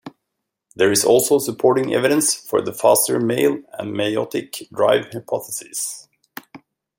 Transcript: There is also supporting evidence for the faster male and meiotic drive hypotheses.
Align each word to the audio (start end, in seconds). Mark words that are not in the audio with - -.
There 0.75 0.91
is 0.91 1.05
also 1.05 1.37
supporting 1.37 1.93
evidence 1.93 2.33
for 2.33 2.59
the 2.59 2.73
faster 2.73 3.19
male 3.19 3.61
and 3.77 3.93
meiotic 3.93 4.67
drive 4.71 5.13
hypotheses. 5.13 6.07